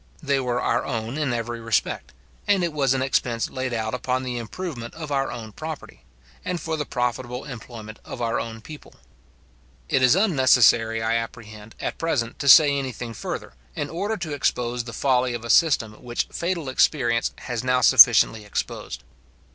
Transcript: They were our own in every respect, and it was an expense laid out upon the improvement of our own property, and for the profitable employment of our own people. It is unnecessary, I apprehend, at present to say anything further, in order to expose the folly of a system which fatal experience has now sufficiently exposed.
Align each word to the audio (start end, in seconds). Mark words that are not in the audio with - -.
They 0.23 0.39
were 0.39 0.59
our 0.59 0.83
own 0.83 1.15
in 1.15 1.31
every 1.31 1.59
respect, 1.61 2.11
and 2.47 2.63
it 2.63 2.73
was 2.73 2.95
an 2.95 3.03
expense 3.03 3.51
laid 3.51 3.71
out 3.71 3.93
upon 3.93 4.23
the 4.23 4.39
improvement 4.39 4.95
of 4.95 5.11
our 5.11 5.31
own 5.31 5.51
property, 5.51 6.05
and 6.43 6.59
for 6.59 6.75
the 6.75 6.87
profitable 6.87 7.43
employment 7.45 7.99
of 8.03 8.19
our 8.19 8.39
own 8.39 8.61
people. 8.61 8.95
It 9.89 10.01
is 10.01 10.15
unnecessary, 10.15 11.03
I 11.03 11.17
apprehend, 11.17 11.75
at 11.79 11.99
present 11.99 12.39
to 12.39 12.47
say 12.47 12.75
anything 12.75 13.13
further, 13.13 13.53
in 13.75 13.91
order 13.91 14.17
to 14.17 14.33
expose 14.33 14.85
the 14.85 14.93
folly 14.93 15.35
of 15.35 15.45
a 15.45 15.51
system 15.51 15.93
which 16.01 16.29
fatal 16.31 16.67
experience 16.67 17.31
has 17.41 17.63
now 17.63 17.81
sufficiently 17.81 18.43
exposed. 18.43 19.03